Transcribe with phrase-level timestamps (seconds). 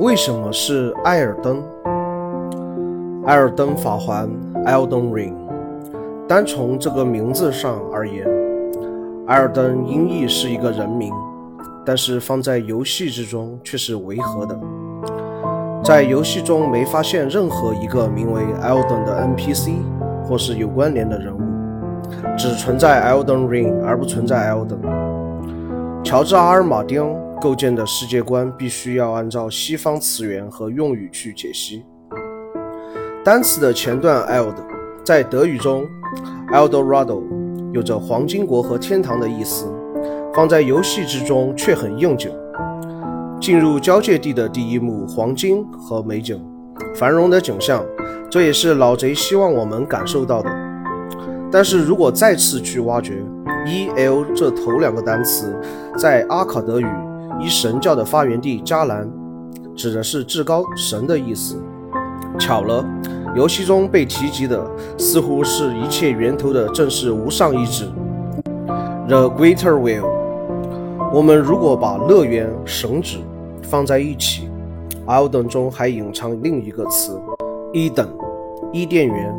[0.00, 1.62] 为什么是艾尔登？
[3.26, 4.30] 艾尔登法环
[4.64, 5.34] （Elden Ring）
[6.26, 8.26] 单从这个名字上而言，
[9.26, 11.12] 艾尔登音译是一个人名，
[11.84, 14.58] 但是放在游戏之中却是违和的。
[15.84, 19.74] 在游戏中没发现任何一个名为 Elden 的 NPC
[20.24, 21.42] 或是有关联的人物，
[22.38, 24.78] 只存在 Elden Ring 而不存在 Elden。
[26.02, 27.04] 乔治·阿尔马丁。
[27.40, 31.82] 构建的世界观必须要按照西方词源和用语去解析。
[33.24, 34.54] 单词的前段 “eld”
[35.02, 35.86] 在德语中
[36.52, 37.22] “Eldorado”
[37.72, 39.66] 有着黄金国和天堂的意思，
[40.34, 42.30] 放在游戏之中却很应景。
[43.40, 46.38] 进入交界地的第一幕，黄金和美景，
[46.94, 47.82] 繁荣的景象，
[48.30, 50.50] 这也是老贼希望我们感受到的。
[51.50, 53.22] 但是如果再次去挖掘
[53.96, 55.58] “el” 这头两个单词，
[55.96, 56.86] 在阿卡德语。
[57.40, 59.10] 一神教的发源地迦南，
[59.74, 61.56] 指的是至高神的意思。
[62.38, 62.84] 巧了，
[63.34, 64.64] 游戏中被提及的
[64.98, 67.86] 似乎是一切源头的正是无上意志
[69.08, 70.06] ，The Greater Will。
[71.12, 73.18] 我们如果把乐园、神旨
[73.62, 74.48] 放在一起
[75.06, 77.20] ，Elden 中还隐藏另一个词，
[77.72, 78.06] 伊等，
[78.72, 79.34] 伊甸园。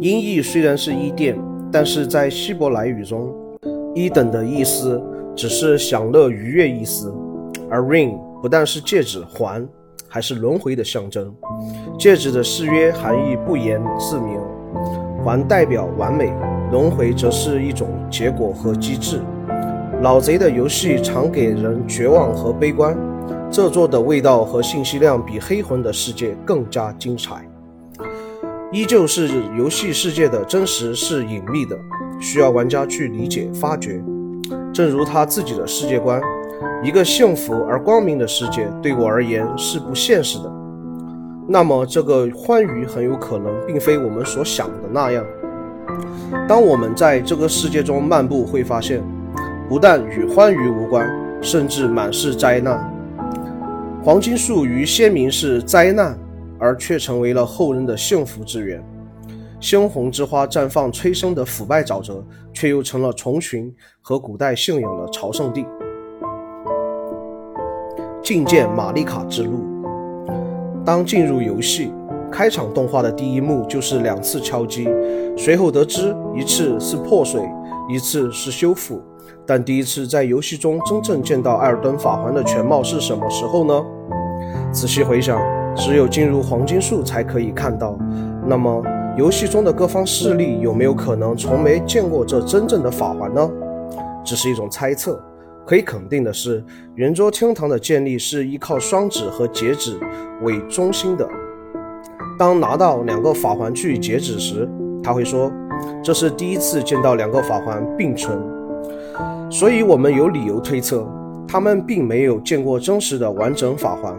[0.00, 1.38] 音译虽然是伊甸，
[1.72, 3.34] 但是在希伯来语中，
[3.94, 5.02] 伊等的意思
[5.34, 7.12] 只是享乐、愉悦意思。
[7.70, 9.66] 而 ring 不但是戒指环，
[10.08, 11.34] 还是轮回的象征。
[11.98, 14.40] 戒指的誓约含义不言自明，
[15.24, 16.32] 环代表完美，
[16.70, 19.20] 轮回则是一种结果和机制。
[20.02, 22.96] 老贼的游戏常给人绝望和悲观，
[23.50, 27.46] 这座的味道和信息量比黑魂的世界更加精彩。
[28.70, 31.76] 依旧是游戏世界的真实是隐秘的，
[32.20, 34.02] 需要玩家去理解发掘。
[34.72, 36.20] 正如他自己的世界观。
[36.82, 40.52] 一个幸福而光明的世界对我而言是不现实的。
[41.48, 45.24] 那么，这个欢愉很有可能并非我们所想的那样。
[46.46, 49.02] 当我们在这个世界中漫步，会发现，
[49.68, 51.10] 不但与欢愉无关，
[51.42, 52.78] 甚至满是灾难。
[54.04, 56.16] 黄金树于先民是灾难，
[56.60, 58.80] 而却成为了后人的幸福之源。
[59.58, 65.66] 鲜红之花绽放催生的腐败沼泽，却又成了虫群和古代信仰的朝圣地。
[68.28, 69.64] 觐见玛丽卡之路。
[70.84, 71.90] 当进入游戏，
[72.30, 74.86] 开场动画的第一幕就是两次敲击，
[75.34, 77.40] 随后得知一次是破碎，
[77.88, 79.00] 一次是修复。
[79.46, 83.82] 但第一次在游戏中真正见到艾尔登法环的全貌是什么时候呢？
[84.70, 85.40] 仔细回想，
[85.74, 87.98] 只有进入黄金树才可以看到。
[88.46, 88.84] 那么，
[89.16, 93.50] 游戏中的各方势力有没有可能从没见过这真正的法环呢？
[94.22, 95.18] 只是一种猜测。
[95.68, 96.64] 可以肯定的是，
[96.94, 99.98] 圆桌天堂的建立是依靠双指和节指
[100.40, 101.28] 为中心的。
[102.38, 104.66] 当拿到两个法环去截止时，
[105.02, 105.52] 他会说
[106.02, 108.40] ：“这是第一次见到两个法环并存。”
[109.52, 111.06] 所以，我们有理由推测，
[111.46, 114.16] 他们并没有见过真实的完整法环。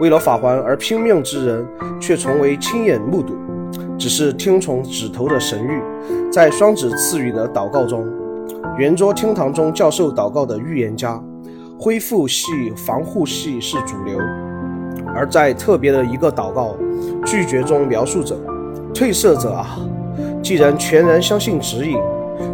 [0.00, 1.66] 为了法环而拼命之人，
[2.00, 3.34] 却从未亲眼目睹，
[3.98, 8.08] 只是听从指头的神谕，在双指赐予的祷告中。
[8.78, 11.20] 圆桌厅堂中教授祷告的预言家，
[11.76, 12.46] 恢复系、
[12.76, 14.16] 防护系是主流。
[15.12, 16.76] 而在特别的一个祷告
[17.26, 18.36] 拒绝中描述着
[18.94, 19.80] ：“褪色者啊，
[20.40, 21.98] 既然全然相信指引，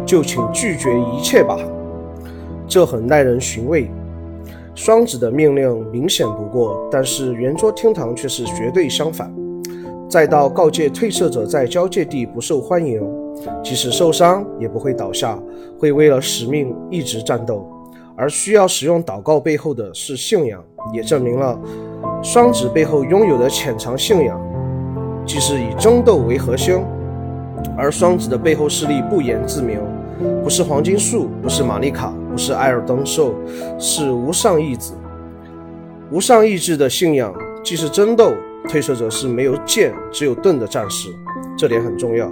[0.03, 1.59] 就请拒绝一切吧。”
[2.67, 3.87] 这很耐人寻味。
[4.73, 9.31] 双子的命令明显不过，但是圆桌厅堂却是绝对相反。
[10.09, 12.99] 再到告诫褪色者在交界地不受欢迎。
[13.63, 15.37] 即使受伤也不会倒下，
[15.79, 17.67] 会为了使命一直战斗，
[18.15, 20.63] 而需要使用祷告背后的是信仰，
[20.93, 21.59] 也证明了
[22.23, 24.39] 双子背后拥有的潜藏信仰，
[25.25, 26.79] 即是以争斗为核心。
[27.77, 29.79] 而双子的背后势力不言自明，
[30.43, 33.33] 不是黄金树，不是玛丽卡，不是艾尔登兽，
[33.79, 34.93] 是无上意志。
[36.11, 37.33] 无上意志的信仰
[37.63, 38.31] 既是争斗，
[38.67, 41.09] 褪色者是没有剑只有盾的战士，
[41.57, 42.31] 这点很重要。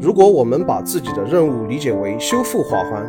[0.00, 3.04] 如果我们把自己的任务理解为修复法环，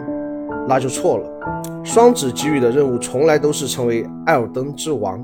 [0.68, 1.84] 那就错了。
[1.84, 5.24] 双子给予的任务从来都是成为艾尔登之王，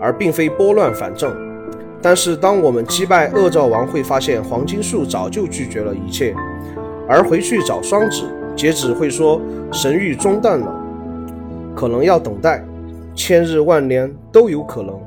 [0.00, 1.32] 而并非拨乱反正。
[2.02, 6.34] 但是，当我们击败恶兆王，会发现黄金树早就拒绝了一切，
[7.08, 8.24] 而回去找双子，
[8.56, 9.40] 截止会说
[9.72, 10.74] 神域中断了，
[11.76, 12.64] 可能要等待
[13.14, 14.98] 千日万年都有可能。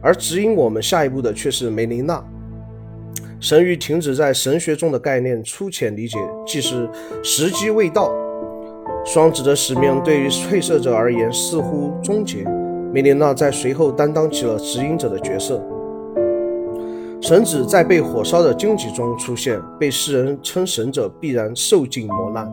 [0.00, 2.24] 而指引我们下一步的却是梅琳娜。
[3.40, 6.86] 神域停止在神学中的概念，粗浅理解即是
[7.22, 8.12] 时机未到。
[9.02, 12.44] 双子的使命对于褪色者而言似乎终结，
[12.92, 15.58] 梅莲娜在随后担当起了指引者的角色。
[17.22, 22.50] 神子在被火烧的荆棘中出现，被世人称神者必然受尽磨难。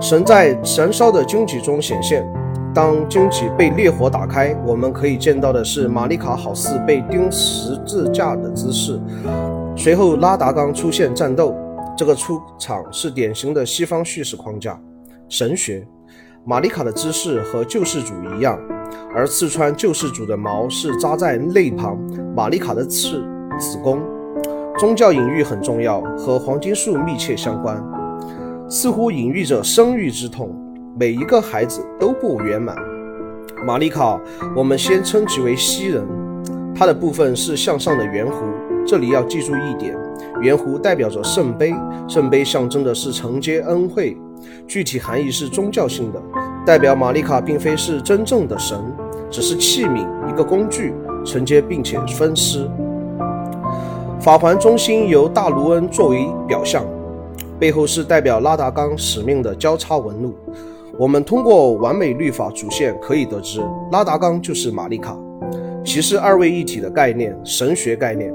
[0.00, 2.24] 神在燃烧的荆棘中显现。
[2.72, 9.00] 当荆棘被烈火打开，我们可以见到的是玛丽卡好似被钉十字架的姿势。
[9.76, 11.56] 随后拉达冈出现战斗，
[11.96, 14.78] 这个出场是典型的西方叙事框架，
[15.28, 15.86] 神学。
[16.44, 18.58] 玛丽卡的姿势和救世主一样，
[19.14, 21.98] 而刺穿救世主的矛是扎在肋旁，
[22.34, 23.22] 玛丽卡的刺
[23.58, 24.00] 子宫。
[24.78, 27.82] 宗教隐喻很重要，和黄金树密切相关，
[28.70, 30.54] 似乎隐喻着生育之痛。
[30.98, 32.74] 每一个孩子都不圆满。
[33.66, 34.18] 玛丽卡，
[34.56, 36.06] 我们先称其为西人，
[36.74, 38.32] 它的部分是向上的圆弧。
[38.86, 39.96] 这里要记住一点，
[40.40, 41.72] 圆弧代表着圣杯，
[42.08, 44.16] 圣杯象征的是承接恩惠，
[44.66, 46.20] 具体含义是宗教性的，
[46.66, 48.78] 代表玛丽卡并非是真正的神，
[49.30, 50.92] 只是器皿，一个工具，
[51.24, 52.68] 承接并且分施。
[54.20, 56.84] 法环中心由大卢恩作为表象，
[57.58, 60.34] 背后是代表拉达冈使命的交叉纹路。
[60.98, 63.60] 我们通过完美律法主线可以得知，
[63.92, 65.16] 拉达冈就是玛丽卡，
[65.84, 68.34] 其是二位一体的概念，神学概念。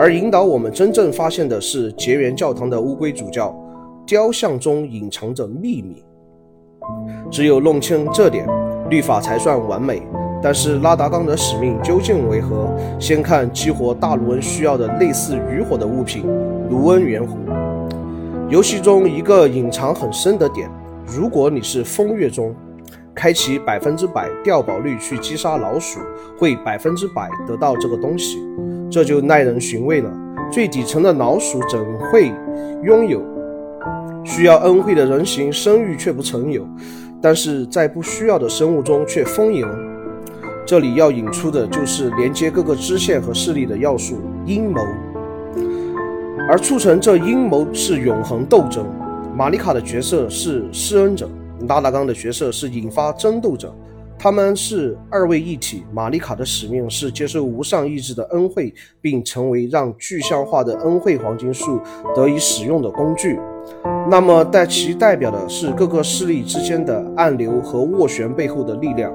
[0.00, 3.54] 而引导我们真正发现的是结缘教堂的乌龟主教
[4.06, 6.02] 雕像中隐藏着秘密。
[7.30, 8.48] 只有弄清这点，
[8.88, 10.00] 律法才算完美。
[10.42, 12.74] 但是拉达冈的使命究竟为何？
[12.98, 16.24] 先看激活大卢恩需要的类似余火的物品——
[16.70, 17.34] 卢恩圆弧。
[18.48, 20.70] 游戏中一个隐藏很深的点。
[21.04, 22.54] 如果你是风月中，
[23.14, 26.00] 开启百分之百掉宝率去击杀老鼠，
[26.38, 28.38] 会百分之百得到这个东西，
[28.90, 30.10] 这就耐人寻味了。
[30.50, 31.78] 最底层的老鼠怎
[32.10, 32.32] 会
[32.82, 33.22] 拥有
[34.24, 36.66] 需要恩惠的人形生育却不曾有，
[37.22, 39.64] 但是在不需要的生物中却丰盈？
[40.66, 44.80] 这里要引出的就是连接各个支线和势力的要素——阴谋，
[46.48, 48.84] 而促成这阴谋是永恒斗争。
[49.36, 51.28] 玛丽卡的角色是施恩者，
[51.68, 53.74] 拉达冈的角色是引发争斗者，
[54.22, 55.82] 他们是二位一体。
[55.94, 61.80] 玛丽卡的使命是接受无上意志的恩惠，并成为让具象化的恩惠黄金树
[62.14, 63.40] 得以使用的工具。
[64.10, 69.10] 那么，代其代表的是各个势力之间的暗流和斡旋背后的力量。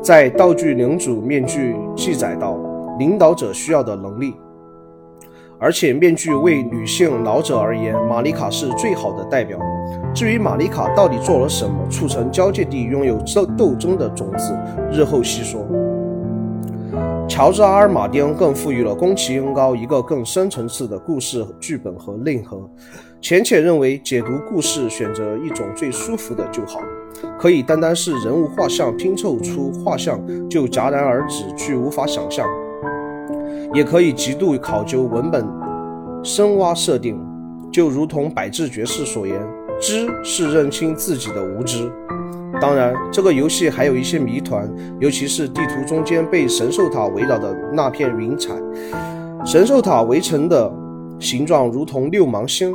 [0.00, 2.56] 在道具领主面具记载到，
[3.00, 4.34] 领导者需要的能力。
[5.58, 9.58] 而且面具为女性老者而言，玛丽卡是最好的代表。
[10.12, 14.52] 至于玛丽卡到底做了什么，促成交界地拥有斗斗争的种子，
[14.92, 15.64] 日后细说。
[17.28, 22.68] 乔治·阿尔马丁更赋予了宫崎英高一个更深层次的故事剧本和内核。
[23.20, 26.80] 浅浅认为，解读故事选择一种最舒服的就好，
[27.38, 32.46] 可以单单是人物画像拼凑出画像就戛然而止，却无法想象。
[33.72, 35.46] 也可以极度考究文本
[36.24, 37.18] 深挖设定，
[37.70, 39.40] 就如同百智爵士所言
[39.80, 41.90] ：“知是认清自己的无知。”
[42.60, 44.68] 当然，这个游戏还有一些谜团，
[44.98, 48.52] 尤其是地图中间被神兽塔围绕的那片云彩。
[49.46, 50.70] 神兽塔围成的
[51.18, 52.72] 形状如同六芒星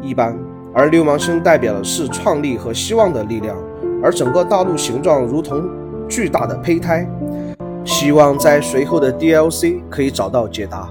[0.00, 0.38] 一般，
[0.72, 3.56] 而六芒星代表的是创立和希望的力量，
[4.02, 5.68] 而整个大陆形状如同
[6.08, 7.08] 巨大的胚胎。
[7.84, 10.88] 希望在随后的 DLC 可以找到解答。